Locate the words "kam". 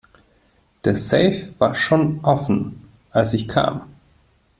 3.47-3.81